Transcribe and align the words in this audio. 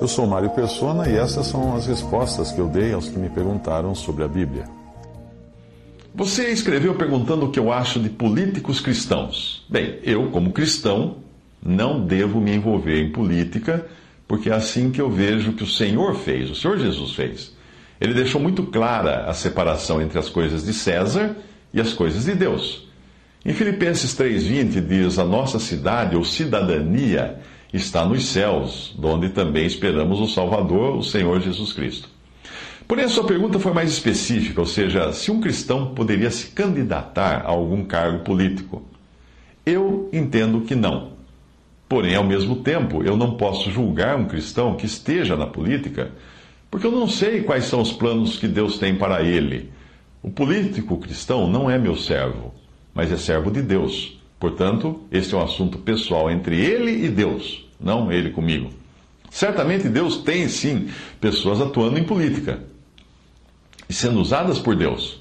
Eu 0.00 0.06
sou 0.06 0.28
Mário 0.28 0.50
Persona 0.50 1.08
e 1.08 1.16
essas 1.16 1.48
são 1.48 1.74
as 1.74 1.86
respostas 1.86 2.52
que 2.52 2.60
eu 2.60 2.68
dei 2.68 2.92
aos 2.92 3.08
que 3.08 3.18
me 3.18 3.28
perguntaram 3.28 3.96
sobre 3.96 4.22
a 4.22 4.28
Bíblia. 4.28 4.64
Você 6.14 6.50
escreveu 6.50 6.94
perguntando 6.94 7.46
o 7.46 7.50
que 7.50 7.58
eu 7.58 7.72
acho 7.72 7.98
de 7.98 8.08
políticos 8.08 8.80
cristãos. 8.80 9.66
Bem, 9.68 9.98
eu, 10.04 10.30
como 10.30 10.52
cristão, 10.52 11.16
não 11.60 12.00
devo 12.06 12.40
me 12.40 12.54
envolver 12.54 13.02
em 13.02 13.10
política, 13.10 13.86
porque 14.28 14.50
é 14.50 14.54
assim 14.54 14.92
que 14.92 15.00
eu 15.00 15.10
vejo 15.10 15.52
que 15.54 15.64
o 15.64 15.68
Senhor 15.68 16.14
fez, 16.14 16.48
o 16.48 16.54
Senhor 16.54 16.78
Jesus 16.78 17.14
fez. 17.14 17.52
Ele 18.00 18.14
deixou 18.14 18.40
muito 18.40 18.62
clara 18.62 19.24
a 19.24 19.34
separação 19.34 20.00
entre 20.00 20.16
as 20.16 20.28
coisas 20.28 20.64
de 20.64 20.72
César 20.72 21.36
e 21.74 21.80
as 21.80 21.92
coisas 21.92 22.24
de 22.24 22.36
Deus. 22.36 22.88
Em 23.44 23.52
Filipenses 23.52 24.16
3,20 24.16 24.80
diz: 24.86 25.18
A 25.18 25.24
nossa 25.24 25.58
cidade 25.58 26.14
ou 26.14 26.24
cidadania 26.24 27.40
está 27.72 28.04
nos 28.04 28.26
céus, 28.26 28.94
donde 28.98 29.28
também 29.28 29.66
esperamos 29.66 30.20
o 30.20 30.26
Salvador, 30.26 30.96
o 30.96 31.02
Senhor 31.02 31.40
Jesus 31.40 31.72
Cristo. 31.72 32.08
Porém, 32.86 33.04
a 33.04 33.08
sua 33.08 33.24
pergunta 33.24 33.58
foi 33.58 33.74
mais 33.74 33.90
específica, 33.90 34.60
ou 34.60 34.66
seja, 34.66 35.12
se 35.12 35.30
um 35.30 35.40
cristão 35.40 35.94
poderia 35.94 36.30
se 36.30 36.48
candidatar 36.48 37.42
a 37.44 37.50
algum 37.50 37.84
cargo 37.84 38.20
político. 38.20 38.82
Eu 39.66 40.08
entendo 40.10 40.62
que 40.62 40.74
não. 40.74 41.12
Porém, 41.86 42.14
ao 42.14 42.24
mesmo 42.24 42.56
tempo, 42.56 43.02
eu 43.02 43.16
não 43.16 43.36
posso 43.36 43.70
julgar 43.70 44.16
um 44.16 44.24
cristão 44.24 44.74
que 44.74 44.86
esteja 44.86 45.36
na 45.36 45.46
política, 45.46 46.12
porque 46.70 46.86
eu 46.86 46.90
não 46.90 47.06
sei 47.06 47.42
quais 47.42 47.64
são 47.64 47.82
os 47.82 47.92
planos 47.92 48.38
que 48.38 48.48
Deus 48.48 48.78
tem 48.78 48.94
para 48.94 49.22
ele. 49.22 49.70
O 50.22 50.30
político 50.30 50.96
cristão 50.96 51.46
não 51.46 51.70
é 51.70 51.78
meu 51.78 51.96
servo, 51.96 52.54
mas 52.94 53.12
é 53.12 53.16
servo 53.16 53.50
de 53.50 53.60
Deus. 53.60 54.17
Portanto, 54.38 55.00
este 55.10 55.34
é 55.34 55.38
um 55.38 55.42
assunto 55.42 55.78
pessoal 55.78 56.30
entre 56.30 56.60
ele 56.60 57.04
e 57.04 57.08
Deus, 57.08 57.66
não 57.80 58.12
ele 58.12 58.30
comigo. 58.30 58.70
Certamente 59.30 59.88
Deus 59.88 60.18
tem 60.18 60.48
sim 60.48 60.88
pessoas 61.20 61.60
atuando 61.60 61.98
em 61.98 62.04
política 62.04 62.62
e 63.88 63.92
sendo 63.92 64.20
usadas 64.20 64.58
por 64.58 64.76
Deus. 64.76 65.20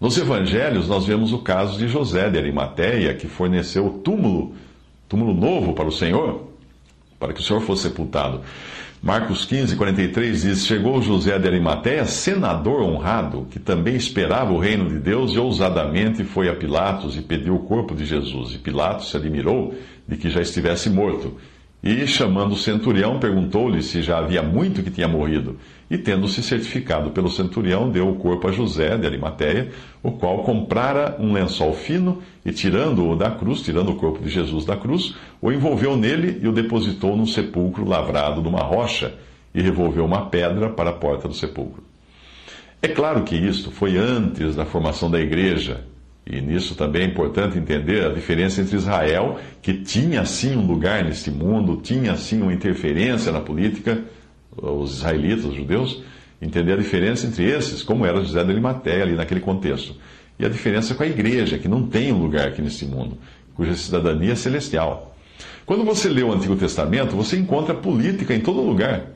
Nos 0.00 0.16
evangelhos, 0.16 0.88
nós 0.88 1.06
vemos 1.06 1.32
o 1.32 1.38
caso 1.38 1.78
de 1.78 1.88
José 1.88 2.30
de 2.30 2.38
Arimateia, 2.38 3.14
que 3.14 3.26
forneceu 3.26 3.86
o 3.86 3.98
túmulo 3.98 4.54
túmulo 5.08 5.32
novo 5.32 5.72
para 5.72 5.88
o 5.88 5.92
Senhor, 5.92 6.48
para 7.18 7.32
que 7.32 7.40
o 7.40 7.42
Senhor 7.42 7.60
fosse 7.60 7.84
sepultado. 7.84 8.42
Marcos 9.00 9.44
15, 9.44 9.76
43 9.76 10.42
diz: 10.42 10.66
Chegou 10.66 11.00
José 11.00 11.38
de 11.38 11.46
Arimateia, 11.46 12.04
senador 12.04 12.82
honrado, 12.82 13.46
que 13.48 13.58
também 13.60 13.94
esperava 13.94 14.52
o 14.52 14.58
reino 14.58 14.88
de 14.88 14.98
Deus, 14.98 15.32
e 15.32 15.38
ousadamente 15.38 16.24
foi 16.24 16.48
a 16.48 16.54
Pilatos 16.54 17.16
e 17.16 17.22
pediu 17.22 17.54
o 17.54 17.60
corpo 17.60 17.94
de 17.94 18.04
Jesus. 18.04 18.54
E 18.54 18.58
Pilatos 18.58 19.10
se 19.10 19.16
admirou 19.16 19.72
de 20.06 20.16
que 20.16 20.28
já 20.28 20.40
estivesse 20.40 20.90
morto. 20.90 21.36
E, 21.82 22.06
chamando 22.08 22.52
o 22.52 22.56
centurião, 22.56 23.20
perguntou-lhe 23.20 23.82
se 23.82 24.02
já 24.02 24.18
havia 24.18 24.42
muito 24.42 24.82
que 24.82 24.90
tinha 24.90 25.06
morrido. 25.06 25.56
E, 25.88 25.96
tendo-se 25.96 26.42
certificado 26.42 27.10
pelo 27.10 27.30
centurião, 27.30 27.88
deu 27.88 28.08
o 28.08 28.16
corpo 28.16 28.48
a 28.48 28.52
José 28.52 28.96
de 28.98 29.06
Arimateia, 29.06 29.70
o 30.02 30.10
qual 30.10 30.42
comprara 30.42 31.16
um 31.20 31.32
lençol 31.32 31.72
fino 31.72 32.20
e, 32.44 32.50
tirando-o 32.52 33.14
da 33.14 33.30
cruz, 33.30 33.62
tirando 33.62 33.90
o 33.90 33.94
corpo 33.94 34.22
de 34.22 34.28
Jesus 34.28 34.64
da 34.64 34.76
cruz, 34.76 35.14
o 35.40 35.52
envolveu 35.52 35.96
nele 35.96 36.40
e 36.42 36.48
o 36.48 36.52
depositou 36.52 37.16
num 37.16 37.26
sepulcro 37.26 37.88
lavrado 37.88 38.42
numa 38.42 38.60
rocha 38.60 39.14
e 39.54 39.62
revolveu 39.62 40.04
uma 40.04 40.26
pedra 40.26 40.68
para 40.68 40.90
a 40.90 40.94
porta 40.94 41.28
do 41.28 41.34
sepulcro. 41.34 41.82
É 42.82 42.88
claro 42.88 43.22
que 43.22 43.36
isto 43.36 43.70
foi 43.70 43.96
antes 43.96 44.56
da 44.56 44.64
formação 44.64 45.10
da 45.10 45.20
igreja, 45.20 45.84
e 46.30 46.42
nisso 46.42 46.74
também 46.74 47.02
é 47.02 47.04
importante 47.06 47.56
entender 47.56 48.04
a 48.04 48.10
diferença 48.10 48.60
entre 48.60 48.76
Israel, 48.76 49.38
que 49.62 49.72
tinha 49.72 50.22
sim 50.26 50.54
um 50.56 50.66
lugar 50.66 51.02
neste 51.02 51.30
mundo, 51.30 51.80
tinha 51.82 52.14
sim 52.16 52.42
uma 52.42 52.52
interferência 52.52 53.32
na 53.32 53.40
política, 53.40 54.02
os 54.54 54.98
israelitas, 54.98 55.46
os 55.46 55.54
judeus, 55.54 56.02
entender 56.40 56.74
a 56.74 56.76
diferença 56.76 57.26
entre 57.26 57.44
esses, 57.44 57.82
como 57.82 58.04
era 58.04 58.20
José 58.20 58.44
de 58.44 58.50
Arimateia 58.50 59.04
ali 59.04 59.14
naquele 59.14 59.40
contexto, 59.40 59.96
e 60.38 60.44
a 60.44 60.50
diferença 60.50 60.94
com 60.94 61.02
a 61.02 61.06
igreja, 61.06 61.56
que 61.56 61.66
não 61.66 61.86
tem 61.86 62.12
um 62.12 62.20
lugar 62.20 62.48
aqui 62.48 62.60
neste 62.60 62.84
mundo, 62.84 63.16
cuja 63.54 63.74
cidadania 63.74 64.32
é 64.32 64.36
celestial. 64.36 65.16
Quando 65.64 65.82
você 65.82 66.10
lê 66.10 66.22
o 66.22 66.32
Antigo 66.32 66.56
Testamento, 66.56 67.16
você 67.16 67.38
encontra 67.38 67.74
política 67.74 68.34
em 68.34 68.40
todo 68.40 68.60
lugar, 68.60 69.06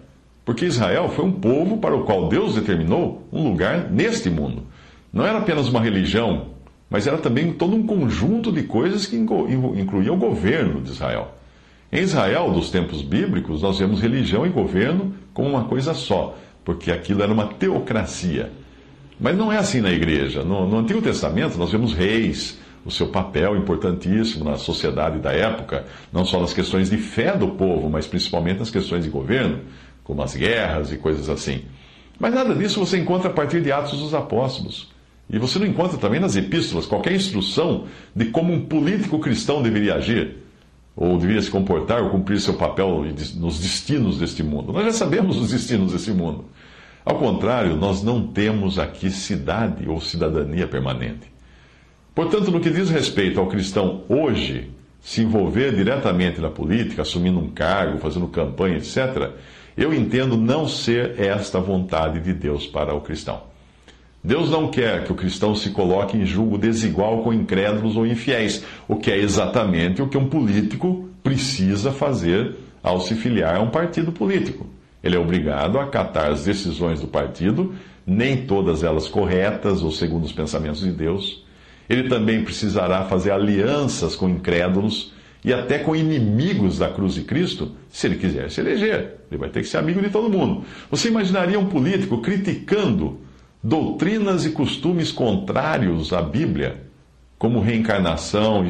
porque 0.47 0.65
Israel 0.65 1.11
foi 1.11 1.27
um 1.27 1.33
povo 1.33 1.77
para 1.77 1.95
o 1.95 2.05
qual 2.05 2.29
Deus 2.29 2.55
determinou 2.55 3.29
um 3.31 3.51
lugar 3.51 3.91
neste 3.91 4.31
mundo. 4.31 4.63
Não 5.13 5.27
era 5.27 5.39
apenas 5.39 5.69
uma 5.69 5.81
religião 5.81 6.53
mas 6.93 7.07
era 7.07 7.17
também 7.17 7.55
todo 7.55 7.75
um 7.75 7.87
conjunto 7.87 8.53
de 8.53 8.65
coisas 8.65 9.07
que 9.07 9.17
incluía 9.17 10.13
o 10.13 10.17
governo 10.17 10.83
de 10.83 10.91
Israel. 10.91 11.35
Em 11.91 12.03
Israel, 12.03 12.51
dos 12.51 12.71
tempos 12.71 13.01
bíblicos, 13.01 13.63
nós 13.63 13.79
vemos 13.79 13.99
religião 13.99 14.45
e 14.45 14.51
governo 14.51 15.15
como 15.33 15.49
uma 15.49 15.65
coisa 15.65 15.95
só, 15.95 16.37
porque 16.63 16.93
aquilo 16.93 17.23
era 17.23 17.33
uma 17.33 17.47
teocracia. 17.47 18.53
Mas 19.19 19.35
não 19.35 19.51
é 19.51 19.57
assim 19.57 19.81
na 19.81 19.91
igreja. 19.91 20.45
No, 20.45 20.69
no 20.69 20.81
Antigo 20.81 21.01
Testamento, 21.01 21.57
nós 21.57 21.73
vemos 21.73 21.95
reis, 21.95 22.59
o 22.85 22.91
seu 22.91 23.09
papel 23.09 23.57
importantíssimo 23.57 24.45
na 24.45 24.59
sociedade 24.59 25.19
da 25.19 25.33
época, 25.33 25.87
não 26.13 26.27
só 26.27 26.41
nas 26.41 26.53
questões 26.53 26.91
de 26.91 26.99
fé 26.99 27.35
do 27.35 27.49
povo, 27.49 27.89
mas 27.89 28.07
principalmente 28.07 28.59
nas 28.59 28.71
questões 28.71 29.05
de 29.05 29.09
governo, 29.09 29.61
como 30.05 30.23
as 30.23 30.37
guerras 30.37 30.93
e 30.93 30.99
coisas 30.99 31.31
assim. 31.31 31.63
Mas 32.21 32.35
nada 32.35 32.55
disso 32.55 32.79
você 32.79 32.99
encontra 32.99 33.31
a 33.31 33.33
partir 33.33 33.63
de 33.63 33.73
Atos 33.73 33.99
dos 33.99 34.13
Apóstolos. 34.13 34.92
E 35.33 35.39
você 35.39 35.59
não 35.59 35.67
encontra 35.67 35.97
também 35.97 36.21
nas 36.21 36.37
epístolas 36.37 36.85
qualquer 36.85 37.15
instrução 37.15 37.87
de 38.15 38.27
como 38.27 38.53
um 38.53 38.67
político 38.67 39.19
cristão 39.19 39.63
deveria 39.63 39.95
agir, 39.95 40.37
ou 40.95 41.17
deveria 41.19 41.41
se 41.41 41.51
comportar, 41.51 42.03
ou 42.03 42.11
cumprir 42.11 42.39
seu 42.39 42.53
papel 42.53 43.07
nos 43.37 43.59
destinos 43.59 44.19
deste 44.19 44.43
mundo. 44.43 44.75
Nós 44.75 44.85
já 44.85 44.93
sabemos 44.93 45.39
os 45.39 45.51
destinos 45.51 45.93
desse 45.93 46.11
mundo. 46.11 46.45
Ao 47.03 47.17
contrário, 47.17 47.75
nós 47.77 48.03
não 48.03 48.27
temos 48.27 48.79
aqui 48.79 49.11
cidade 49.11 49.89
ou 49.89 50.01
cidadania 50.03 50.69
permanente. 50.69 51.33
Portanto, 52.15 52.51
no 52.51 52.61
que 52.61 52.69
diz 52.69 52.91
respeito 52.91 53.41
ao 53.41 53.47
cristão 53.47 54.03
hoje 54.11 54.71
se 55.01 55.23
envolver 55.23 55.75
diretamente 55.75 56.43
na 56.43 56.51
política, 56.51 57.03
assumindo 57.03 57.41
um 57.41 57.49
cargo, 57.49 57.99
fazendo 57.99 58.29
campanha, 58.29 58.77
etc., 58.77 59.31
eu 59.77 59.95
entendo 59.95 60.37
não 60.37 60.69
ser 60.69 61.19
esta 61.19 61.57
a 61.57 61.61
vontade 61.61 62.21
de 62.21 62.35
Deus 62.35 62.67
para 62.67 62.95
o 62.95 63.01
cristão. 63.01 63.52
Deus 64.25 64.49
não 64.49 64.69
quer 64.69 65.03
que 65.03 65.11
o 65.11 65.17
cristão 65.17 65.53
se 65.55 65.71
coloque 65.71 66.17
em 66.17 66.25
julgo 66.25 66.57
desigual 66.57 67.23
com 67.23 67.33
incrédulos 67.33 67.97
ou 67.97 68.07
infiéis, 68.07 68.65
o 68.87 68.95
que 68.95 69.11
é 69.11 69.19
exatamente 69.19 70.01
o 70.01 70.07
que 70.07 70.17
um 70.17 70.29
político 70.29 71.09
precisa 71.25 71.91
fazer 71.91 72.55
ao 72.81 73.01
se 73.01 73.17
filiar 73.17 73.57
a 73.57 73.61
um 73.61 73.71
partido 73.71 74.13
político. 74.13 74.67
Ele 75.03 75.17
é 75.17 75.19
obrigado 75.19 75.77
a 75.77 75.83
acatar 75.83 76.31
as 76.31 76.45
decisões 76.45 77.01
do 77.01 77.09
partido, 77.09 77.75
nem 78.07 78.47
todas 78.47 78.85
elas 78.85 79.09
corretas 79.09 79.83
ou 79.83 79.91
segundo 79.91 80.25
os 80.25 80.33
pensamentos 80.33 80.81
de 80.81 80.93
Deus. 80.93 81.45
Ele 81.89 82.09
também 82.09 82.45
precisará 82.45 83.05
fazer 83.05 83.33
alianças 83.33 84.15
com 84.15 84.29
incrédulos 84.29 85.13
e 85.45 85.53
até 85.53 85.81
com 85.81 85.97
inimigos 85.97 86.79
da 86.79 86.89
cruz 86.89 87.15
de 87.15 87.23
Cristo, 87.23 87.73
se 87.91 88.07
ele 88.07 88.17
quiser 88.17 88.49
se 88.53 88.61
eleger. 88.61 89.17
Ele 89.29 89.41
vai 89.41 89.49
ter 89.49 89.63
que 89.63 89.69
ser 89.69 89.79
amigo 89.79 90.01
de 90.01 90.11
todo 90.11 90.31
mundo. 90.31 90.65
Você 90.89 91.09
imaginaria 91.09 91.59
um 91.59 91.67
político 91.67 92.19
criticando 92.19 93.19
doutrinas 93.63 94.45
e 94.45 94.51
costumes 94.51 95.13
contrários 95.13 96.13
à 96.13 96.21
Bíblia, 96.21 96.83
como 97.39 97.61
reencarnação 97.61 98.65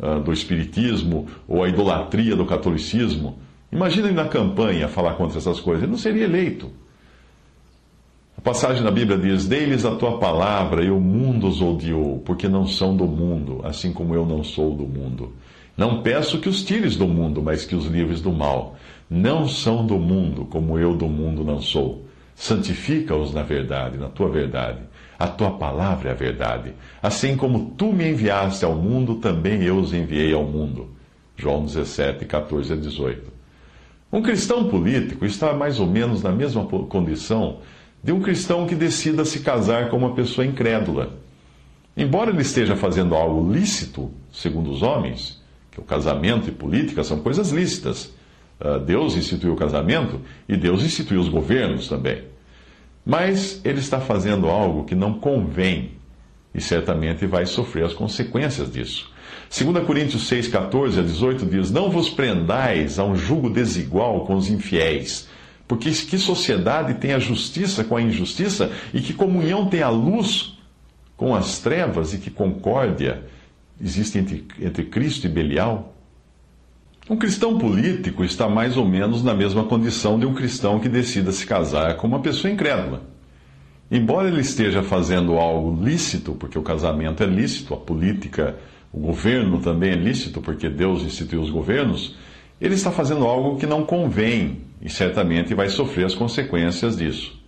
ah, 0.00 0.18
do 0.18 0.32
Espiritismo 0.32 1.26
ou 1.46 1.62
a 1.62 1.68
idolatria 1.68 2.34
do 2.34 2.44
catolicismo. 2.44 3.38
Imagina 3.70 4.08
ele 4.08 4.16
na 4.16 4.26
campanha 4.26 4.88
falar 4.88 5.14
contra 5.14 5.38
essas 5.38 5.60
coisas, 5.60 5.82
ele 5.82 5.92
não 5.92 5.98
seria 5.98 6.24
eleito. 6.24 6.70
A 8.36 8.40
passagem 8.40 8.82
na 8.82 8.90
Bíblia 8.90 9.16
diz: 9.16 9.46
Dei-lhes 9.46 9.84
a 9.84 9.94
tua 9.94 10.18
palavra 10.18 10.84
e 10.84 10.90
o 10.90 10.98
mundo 10.98 11.46
os 11.46 11.60
odiou, 11.60 12.18
porque 12.24 12.48
não 12.48 12.66
são 12.66 12.96
do 12.96 13.06
mundo, 13.06 13.60
assim 13.62 13.92
como 13.92 14.14
eu 14.14 14.26
não 14.26 14.42
sou 14.42 14.74
do 14.74 14.84
mundo. 14.84 15.32
Não 15.76 16.02
peço 16.02 16.38
que 16.38 16.48
os 16.48 16.62
tires 16.62 16.96
do 16.96 17.06
mundo, 17.06 17.42
mas 17.42 17.64
que 17.64 17.74
os 17.74 17.86
livres 17.86 18.20
do 18.20 18.32
mal. 18.32 18.76
Não 19.08 19.48
são 19.48 19.86
do 19.86 19.98
mundo, 19.98 20.44
como 20.44 20.78
eu 20.78 20.94
do 20.94 21.06
mundo 21.06 21.44
não 21.44 21.60
sou. 21.60 22.04
Santifica-os 22.34 23.32
na 23.32 23.42
verdade, 23.42 23.98
na 23.98 24.08
tua 24.08 24.28
verdade. 24.28 24.80
A 25.18 25.28
tua 25.28 25.52
palavra 25.52 26.08
é 26.08 26.12
a 26.12 26.16
verdade. 26.16 26.72
Assim 27.02 27.36
como 27.36 27.74
tu 27.76 27.92
me 27.92 28.08
enviaste 28.10 28.64
ao 28.64 28.74
mundo, 28.74 29.16
também 29.16 29.62
eu 29.62 29.76
os 29.76 29.92
enviei 29.92 30.32
ao 30.32 30.44
mundo. 30.44 30.90
João 31.36 31.64
17, 31.64 32.24
14 32.24 32.72
a 32.72 32.76
18. 32.76 33.32
Um 34.12 34.20
cristão 34.20 34.68
político 34.68 35.24
está 35.24 35.52
mais 35.52 35.80
ou 35.80 35.86
menos 35.86 36.22
na 36.22 36.32
mesma 36.32 36.64
condição 36.66 37.60
de 38.02 38.12
um 38.12 38.20
cristão 38.20 38.66
que 38.66 38.74
decida 38.74 39.24
se 39.24 39.40
casar 39.40 39.88
com 39.88 39.96
uma 39.96 40.14
pessoa 40.14 40.46
incrédula. 40.46 41.14
Embora 41.96 42.30
ele 42.30 42.42
esteja 42.42 42.74
fazendo 42.74 43.14
algo 43.14 43.52
lícito, 43.52 44.10
segundo 44.32 44.70
os 44.70 44.82
homens, 44.82 45.40
que 45.70 45.80
o 45.80 45.84
casamento 45.84 46.48
e 46.48 46.52
política 46.52 47.04
são 47.04 47.20
coisas 47.20 47.50
lícitas. 47.50 48.12
Ah, 48.60 48.78
Deus 48.78 49.16
instituiu 49.16 49.52
o 49.52 49.56
casamento 49.56 50.20
e 50.48 50.56
Deus 50.56 50.82
instituiu 50.82 51.20
os 51.20 51.28
governos 51.28 51.88
também. 51.88 52.24
Mas 53.04 53.60
ele 53.64 53.80
está 53.80 54.00
fazendo 54.00 54.48
algo 54.48 54.84
que 54.84 54.94
não 54.94 55.14
convém 55.14 55.92
e 56.54 56.60
certamente 56.60 57.26
vai 57.26 57.46
sofrer 57.46 57.84
as 57.84 57.92
consequências 57.92 58.70
disso. 58.70 59.10
2 59.50 59.84
Coríntios 59.84 60.28
6, 60.28 60.48
14 60.48 61.00
a 61.00 61.02
18 61.02 61.46
diz: 61.46 61.70
Não 61.70 61.90
vos 61.90 62.08
prendais 62.08 62.98
a 62.98 63.04
um 63.04 63.16
jugo 63.16 63.50
desigual 63.50 64.24
com 64.24 64.34
os 64.34 64.48
infiéis, 64.48 65.28
porque 65.66 65.90
que 65.90 66.18
sociedade 66.18 66.94
tem 66.94 67.12
a 67.12 67.18
justiça 67.18 67.82
com 67.82 67.96
a 67.96 68.02
injustiça 68.02 68.70
e 68.94 69.00
que 69.00 69.12
comunhão 69.12 69.66
tem 69.66 69.82
a 69.82 69.88
luz 69.88 70.58
com 71.16 71.34
as 71.34 71.58
trevas 71.58 72.14
e 72.14 72.18
que 72.18 72.30
concórdia 72.30 73.24
existe 73.80 74.18
entre, 74.18 74.46
entre 74.60 74.84
Cristo 74.84 75.26
e 75.26 75.30
Belial? 75.30 75.91
Um 77.12 77.16
cristão 77.16 77.58
político 77.58 78.24
está 78.24 78.48
mais 78.48 78.74
ou 78.78 78.88
menos 78.88 79.22
na 79.22 79.34
mesma 79.34 79.64
condição 79.64 80.18
de 80.18 80.24
um 80.24 80.32
cristão 80.32 80.80
que 80.80 80.88
decida 80.88 81.30
se 81.30 81.44
casar 81.44 81.98
com 81.98 82.06
uma 82.06 82.20
pessoa 82.20 82.50
incrédula. 82.50 83.02
Embora 83.90 84.28
ele 84.28 84.40
esteja 84.40 84.82
fazendo 84.82 85.34
algo 85.34 85.78
lícito, 85.84 86.32
porque 86.32 86.58
o 86.58 86.62
casamento 86.62 87.22
é 87.22 87.26
lícito, 87.26 87.74
a 87.74 87.76
política, 87.76 88.56
o 88.90 88.98
governo 88.98 89.60
também 89.60 89.90
é 89.90 89.94
lícito, 89.94 90.40
porque 90.40 90.70
Deus 90.70 91.02
instituiu 91.02 91.42
os 91.42 91.50
governos, 91.50 92.16
ele 92.58 92.76
está 92.76 92.90
fazendo 92.90 93.26
algo 93.26 93.58
que 93.58 93.66
não 93.66 93.84
convém 93.84 94.62
e 94.80 94.88
certamente 94.88 95.54
vai 95.54 95.68
sofrer 95.68 96.06
as 96.06 96.14
consequências 96.14 96.96
disso. 96.96 97.38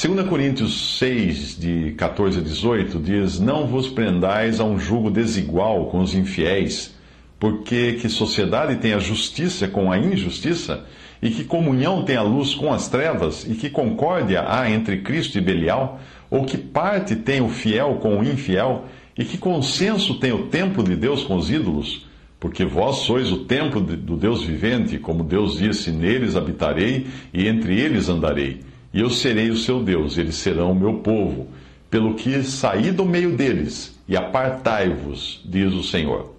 2 0.00 0.28
Coríntios 0.28 0.96
6, 1.00 1.58
de 1.58 1.90
14 1.98 2.38
a 2.38 2.42
18, 2.42 3.00
diz: 3.00 3.40
Não 3.40 3.66
vos 3.66 3.88
prendais 3.88 4.60
a 4.60 4.64
um 4.64 4.78
jugo 4.78 5.10
desigual 5.10 5.86
com 5.86 5.98
os 5.98 6.14
infiéis, 6.14 6.94
porque 7.38 7.94
que 7.94 8.08
sociedade 8.08 8.76
tem 8.76 8.92
a 8.92 8.98
justiça 8.98 9.68
com 9.68 9.90
a 9.90 9.98
injustiça, 9.98 10.84
e 11.20 11.30
que 11.30 11.44
comunhão 11.44 12.04
tem 12.04 12.16
a 12.16 12.22
luz 12.22 12.54
com 12.54 12.72
as 12.72 12.88
trevas, 12.88 13.44
e 13.48 13.54
que 13.54 13.70
concórdia 13.70 14.44
há 14.46 14.70
entre 14.70 14.98
Cristo 14.98 15.38
e 15.38 15.40
Belial, 15.40 16.00
ou 16.30 16.44
que 16.44 16.58
parte 16.58 17.16
tem 17.16 17.40
o 17.40 17.48
fiel 17.48 17.98
com 18.00 18.18
o 18.18 18.24
infiel, 18.24 18.84
e 19.16 19.24
que 19.24 19.38
consenso 19.38 20.18
tem 20.18 20.32
o 20.32 20.46
templo 20.46 20.82
de 20.82 20.94
Deus 20.94 21.24
com 21.24 21.36
os 21.36 21.50
ídolos? 21.50 22.06
Porque 22.38 22.64
vós 22.64 22.96
sois 22.96 23.32
o 23.32 23.44
templo 23.44 23.80
do 23.80 24.16
Deus 24.16 24.42
vivente, 24.42 24.98
como 24.98 25.24
Deus 25.24 25.56
disse: 25.56 25.90
Neles 25.90 26.36
habitarei 26.36 27.06
e 27.32 27.48
entre 27.48 27.80
eles 27.80 28.10
andarei 28.10 28.60
e 28.96 29.00
eu 29.00 29.10
serei 29.10 29.50
o 29.50 29.56
seu 29.58 29.82
Deus, 29.82 30.16
eles 30.16 30.36
serão 30.36 30.72
o 30.72 30.74
meu 30.74 30.94
povo. 31.00 31.48
Pelo 31.90 32.14
que 32.14 32.42
saí 32.42 32.90
do 32.90 33.04
meio 33.04 33.36
deles 33.36 33.94
e 34.08 34.16
apartai-vos, 34.16 35.42
diz 35.44 35.74
o 35.74 35.82
Senhor. 35.82 36.34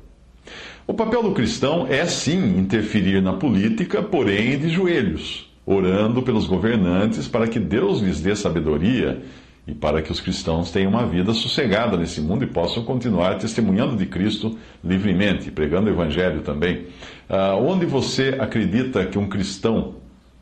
O 0.88 0.94
papel 0.94 1.22
do 1.22 1.34
cristão 1.34 1.86
é 1.90 2.06
sim 2.06 2.58
interferir 2.58 3.22
na 3.22 3.34
política, 3.34 4.02
porém 4.02 4.58
de 4.58 4.70
joelhos, 4.70 5.54
orando 5.66 6.22
pelos 6.22 6.48
governantes 6.48 7.28
para 7.28 7.46
que 7.46 7.60
Deus 7.60 8.00
lhes 8.00 8.22
dê 8.22 8.34
sabedoria 8.38 9.22
e 9.68 9.74
para 9.74 10.02
que 10.02 10.14
os 10.14 10.22
cristãos 10.22 10.72
tenham 10.72 10.90
uma 10.90 11.06
vida 11.06 11.34
sossegada 11.34 11.98
nesse 11.98 12.22
mundo 12.22 12.46
e 12.46 12.48
possam 12.48 12.86
continuar 12.86 13.38
testemunhando 13.38 13.98
de 13.98 14.06
Cristo 14.06 14.58
livremente, 14.82 15.52
pregando 15.52 15.88
o 15.88 15.94
Evangelho 15.94 16.40
também. 16.40 16.86
Ah, 17.28 17.56
onde 17.56 17.86
você 17.86 18.38
acredita 18.40 19.06
que 19.06 19.20
um 19.20 19.28
cristão 19.28 19.96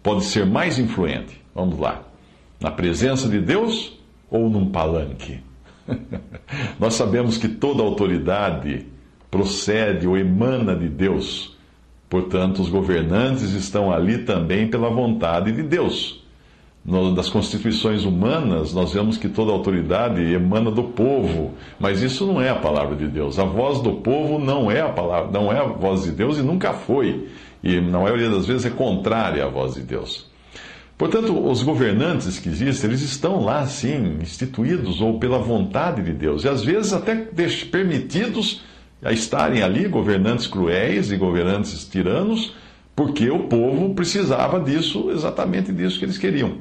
pode 0.04 0.26
ser 0.26 0.46
mais 0.46 0.78
influente? 0.78 1.42
Vamos 1.56 1.80
lá. 1.80 2.04
Na 2.62 2.70
presença 2.70 3.28
de 3.28 3.40
Deus 3.40 3.98
ou 4.30 4.48
num 4.48 4.70
palanque? 4.70 5.40
Nós 6.80 6.94
sabemos 6.94 7.36
que 7.36 7.48
toda 7.48 7.82
autoridade 7.82 8.94
procede 9.36 10.08
ou 10.08 10.18
emana 10.18 10.74
de 10.74 10.88
Deus. 10.88 11.54
Portanto, 12.10 12.62
os 12.62 12.70
governantes 12.70 13.52
estão 13.52 13.92
ali 13.92 14.20
também 14.20 14.70
pela 14.70 14.90
vontade 14.90 15.52
de 15.52 15.62
Deus. 15.62 16.24
Das 17.16 17.30
constituições 17.30 18.06
humanas, 18.06 18.74
nós 18.74 18.94
vemos 18.94 19.18
que 19.18 19.28
toda 19.28 19.52
autoridade 19.52 20.22
emana 20.22 20.72
do 20.72 20.84
povo, 20.84 21.54
mas 21.78 22.02
isso 22.02 22.26
não 22.26 22.42
é 22.42 22.50
a 22.50 22.56
palavra 22.56 22.96
de 22.96 23.10
Deus. 23.10 23.38
A 23.38 23.44
voz 23.44 23.82
do 23.82 23.94
povo 23.96 24.40
não 24.40 24.72
é 24.72 24.80
a 24.80 24.90
palavra, 24.90 25.32
não 25.32 25.52
é 25.52 25.60
a 25.60 25.66
voz 25.66 26.04
de 26.04 26.12
Deus 26.12 26.38
e 26.38 26.42
nunca 26.42 26.72
foi. 26.72 27.28
E 27.62 27.82
na 27.82 28.00
maioria 28.00 28.30
das 28.30 28.46
vezes 28.46 28.66
é 28.66 28.70
contrária 28.70 29.44
à 29.44 29.50
voz 29.50 29.74
de 29.74 29.82
Deus. 29.82 30.30
Portanto, 30.98 31.46
os 31.46 31.62
governantes 31.62 32.40
que 32.40 32.48
existem, 32.48 32.90
eles 32.90 33.02
estão 33.02 33.44
lá, 33.44 33.66
sim, 33.66 34.20
instituídos 34.22 35.02
ou 35.02 35.20
pela 35.20 35.40
vontade 35.40 36.02
de 36.02 36.14
Deus, 36.14 36.46
e 36.46 36.48
às 36.48 36.64
vezes 36.64 36.94
até 36.94 37.16
permitidos 37.70 38.62
a 39.06 39.14
estarem 39.14 39.62
ali, 39.62 39.88
governantes 39.88 40.48
cruéis 40.48 41.12
e 41.12 41.16
governantes 41.16 41.88
tiranos, 41.88 42.56
porque 42.96 43.30
o 43.30 43.44
povo 43.44 43.94
precisava 43.94 44.60
disso, 44.60 45.12
exatamente 45.12 45.72
disso 45.72 46.00
que 46.00 46.06
eles 46.06 46.18
queriam. 46.18 46.58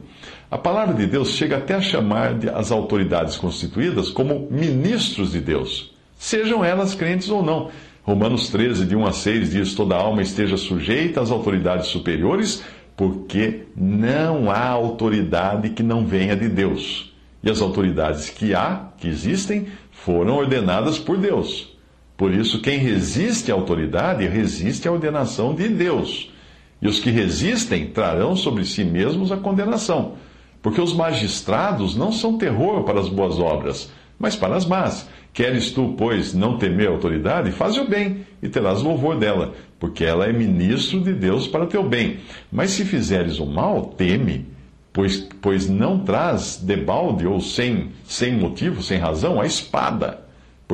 A 0.51 0.59
palavra 0.59 0.95
de 0.95 1.07
Deus 1.07 1.31
chega 1.31 1.57
até 1.57 1.75
a 1.75 1.81
chamar 1.81 2.37
as 2.55 2.71
autoridades 2.71 3.39
constituídas 3.39 4.11
como 4.11 4.47
ministros 4.51 5.33
de 5.33 5.41
Deus, 5.41 5.95
sejam 6.19 6.63
elas 6.63 6.95
crentes 6.95 7.31
ou 7.31 7.43
não. 7.43 7.71
Romanos 8.03 8.51
13, 8.51 8.85
de 8.85 8.95
1 8.95 9.07
a 9.07 9.13
6 9.13 9.51
diz: 9.51 9.75
Toda 9.75 9.97
alma 9.97 10.21
esteja 10.21 10.59
sujeita 10.59 11.23
às 11.23 11.31
autoridades 11.31 11.87
superiores 11.87 12.63
porque 12.95 13.63
não 13.75 14.51
há 14.51 14.69
autoridade 14.69 15.71
que 15.71 15.83
não 15.83 16.05
venha 16.05 16.37
de 16.37 16.49
Deus. 16.49 17.13
E 17.43 17.51
as 17.51 17.63
autoridades 17.63 18.29
que 18.29 18.55
há, 18.55 18.89
que 18.99 19.09
existem, 19.09 19.69
foram 19.91 20.37
ordenadas 20.37 20.99
por 20.99 21.17
Deus. 21.17 21.74
Por 22.17 22.33
isso, 22.33 22.61
quem 22.61 22.79
resiste 22.79 23.51
à 23.51 23.55
autoridade 23.55 24.27
resiste 24.27 24.87
à 24.87 24.93
ordenação 24.93 25.55
de 25.55 25.69
Deus. 25.69 26.33
E 26.81 26.87
os 26.87 27.01
que 27.01 27.11
resistem 27.11 27.87
trarão 27.87 28.37
sobre 28.37 28.65
si 28.65 28.85
mesmos 28.85 29.33
a 29.33 29.37
condenação. 29.37 30.15
Porque 30.63 30.81
os 30.81 30.95
magistrados 30.95 31.97
não 31.97 32.13
são 32.13 32.39
terror 32.39 32.85
para 32.85 33.01
as 33.01 33.09
boas 33.09 33.39
obras, 33.39 33.91
mas 34.19 34.37
para 34.37 34.57
as 34.57 34.65
más. 34.65 35.09
Queres 35.33 35.73
tu, 35.73 35.95
pois, 35.99 36.33
não 36.33 36.57
temer 36.59 36.89
a 36.89 36.93
autoridade? 36.93 37.51
Faze 37.51 37.81
o 37.81 37.89
bem 37.89 38.25
e 38.41 38.49
terás 38.49 38.81
louvor 38.81 39.19
dela, 39.19 39.53
porque 39.81 40.05
ela 40.05 40.27
é 40.27 40.33
ministro 40.33 41.01
de 41.01 41.13
Deus 41.13 41.49
para 41.49 41.67
teu 41.67 41.83
bem. 41.83 42.21
Mas 42.53 42.71
se 42.71 42.85
fizeres 42.85 43.41
o 43.41 43.47
mal, 43.47 43.87
teme, 43.97 44.47
pois, 44.93 45.29
pois 45.43 45.69
não 45.69 45.99
traz 45.99 46.61
debalde 46.63 47.27
ou 47.27 47.41
sem, 47.41 47.91
sem 48.05 48.33
motivo, 48.33 48.81
sem 48.81 48.97
razão, 48.97 49.41
a 49.41 49.47
espada, 49.47 50.24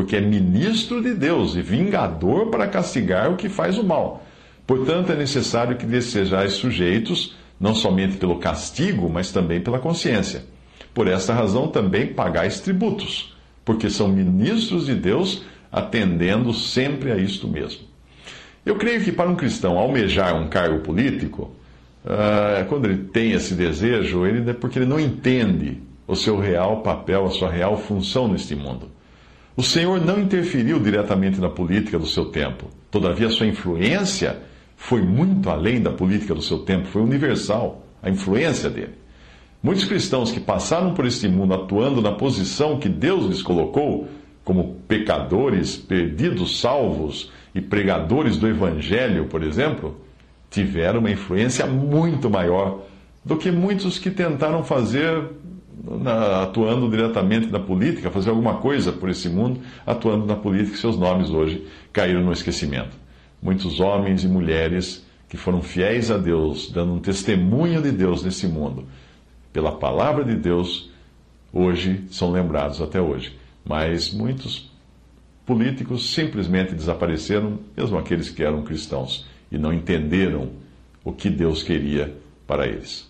porque 0.00 0.16
é 0.16 0.20
ministro 0.22 1.02
de 1.02 1.12
Deus 1.12 1.54
e 1.54 1.60
vingador 1.60 2.46
para 2.46 2.66
castigar 2.66 3.30
o 3.30 3.36
que 3.36 3.50
faz 3.50 3.76
o 3.76 3.84
mal. 3.84 4.24
Portanto, 4.66 5.12
é 5.12 5.14
necessário 5.14 5.76
que 5.76 5.84
lhes 5.84 6.06
sejais 6.06 6.54
sujeitos, 6.54 7.36
não 7.60 7.74
somente 7.74 8.16
pelo 8.16 8.38
castigo, 8.38 9.10
mas 9.10 9.30
também 9.30 9.60
pela 9.60 9.78
consciência. 9.78 10.44
Por 10.94 11.06
esta 11.06 11.34
razão 11.34 11.68
também 11.68 12.06
pagais 12.06 12.60
tributos 12.60 13.34
porque 13.62 13.90
são 13.90 14.08
ministros 14.08 14.86
de 14.86 14.94
Deus 14.94 15.44
atendendo 15.70 16.52
sempre 16.54 17.12
a 17.12 17.16
isto 17.16 17.46
mesmo. 17.46 17.82
Eu 18.64 18.76
creio 18.76 19.04
que 19.04 19.12
para 19.12 19.28
um 19.28 19.36
cristão 19.36 19.78
almejar 19.78 20.34
um 20.34 20.48
cargo 20.48 20.80
político, 20.80 21.52
uh, 22.04 22.64
quando 22.68 22.86
ele 22.86 23.04
tem 23.04 23.32
esse 23.32 23.54
desejo, 23.54 24.26
ele 24.26 24.50
é 24.50 24.54
porque 24.54 24.78
ele 24.78 24.86
não 24.86 24.98
entende 24.98 25.78
o 26.06 26.16
seu 26.16 26.38
real 26.38 26.82
papel, 26.82 27.26
a 27.26 27.30
sua 27.30 27.50
real 27.50 27.76
função 27.76 28.26
neste 28.26 28.56
mundo. 28.56 28.88
O 29.60 29.62
Senhor 29.62 30.02
não 30.02 30.18
interferiu 30.18 30.80
diretamente 30.80 31.38
na 31.38 31.50
política 31.50 31.98
do 31.98 32.06
seu 32.06 32.24
tempo. 32.24 32.70
Todavia, 32.90 33.28
sua 33.28 33.46
influência 33.46 34.38
foi 34.74 35.02
muito 35.02 35.50
além 35.50 35.82
da 35.82 35.90
política 35.90 36.34
do 36.34 36.40
seu 36.40 36.60
tempo, 36.60 36.86
foi 36.86 37.02
universal, 37.02 37.84
a 38.02 38.08
influência 38.08 38.70
dele. 38.70 38.94
Muitos 39.62 39.84
cristãos 39.84 40.32
que 40.32 40.40
passaram 40.40 40.94
por 40.94 41.04
este 41.04 41.28
mundo 41.28 41.52
atuando 41.52 42.00
na 42.00 42.10
posição 42.12 42.78
que 42.78 42.88
Deus 42.88 43.26
lhes 43.26 43.42
colocou, 43.42 44.08
como 44.46 44.76
pecadores, 44.88 45.76
perdidos, 45.76 46.58
salvos 46.58 47.30
e 47.54 47.60
pregadores 47.60 48.38
do 48.38 48.48
Evangelho, 48.48 49.26
por 49.26 49.42
exemplo, 49.42 50.00
tiveram 50.50 51.00
uma 51.00 51.10
influência 51.10 51.66
muito 51.66 52.30
maior 52.30 52.80
do 53.22 53.36
que 53.36 53.50
muitos 53.50 53.98
que 53.98 54.10
tentaram 54.10 54.64
fazer, 54.64 55.22
na, 55.82 56.42
atuando 56.42 56.88
diretamente 56.90 57.46
na 57.48 57.58
política, 57.58 58.10
fazer 58.10 58.30
alguma 58.30 58.54
coisa 58.56 58.92
por 58.92 59.08
esse 59.08 59.28
mundo, 59.28 59.60
atuando 59.86 60.26
na 60.26 60.36
política, 60.36 60.76
seus 60.76 60.96
nomes 60.96 61.30
hoje 61.30 61.66
caíram 61.92 62.22
no 62.22 62.32
esquecimento. 62.32 62.96
Muitos 63.42 63.80
homens 63.80 64.24
e 64.24 64.28
mulheres 64.28 65.06
que 65.28 65.36
foram 65.36 65.62
fiéis 65.62 66.10
a 66.10 66.18
Deus, 66.18 66.70
dando 66.70 66.92
um 66.92 66.98
testemunho 66.98 67.80
de 67.80 67.92
Deus 67.92 68.22
nesse 68.22 68.46
mundo 68.46 68.86
pela 69.52 69.72
palavra 69.72 70.24
de 70.24 70.36
Deus, 70.36 70.90
hoje 71.52 72.04
são 72.10 72.30
lembrados 72.30 72.80
até 72.80 73.00
hoje. 73.00 73.36
Mas 73.64 74.12
muitos 74.12 74.70
políticos 75.44 76.12
simplesmente 76.12 76.74
desapareceram, 76.74 77.58
mesmo 77.76 77.98
aqueles 77.98 78.30
que 78.30 78.42
eram 78.42 78.62
cristãos, 78.62 79.26
e 79.50 79.58
não 79.58 79.72
entenderam 79.72 80.50
o 81.04 81.12
que 81.12 81.28
Deus 81.28 81.62
queria 81.62 82.16
para 82.46 82.66
eles. 82.66 83.09